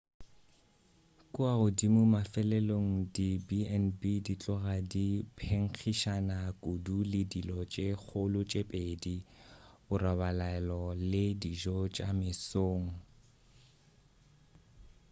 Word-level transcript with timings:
kua 1.33 1.51
godimo 1.61 2.01
mafelelong 2.13 2.89
di 3.15 3.27
b&b 3.47 4.01
di 4.25 4.33
tloga 4.41 4.75
di 4.91 5.05
phenkgišana 5.37 6.39
kudu 6.63 6.97
le 7.11 7.21
dilo 7.31 7.59
tše 7.73 7.87
kgolo 8.01 8.39
tše 8.49 8.61
pedi 8.71 9.17
borobalelo 9.87 10.83
le 11.11 11.25
dijo 11.41 11.77
tša 11.95 12.09
mesong 12.19 12.83